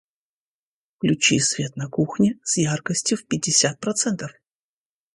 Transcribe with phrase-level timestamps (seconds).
[0.95, 4.31] Включи свет на кухне с яркостью в пятьдесят процентов.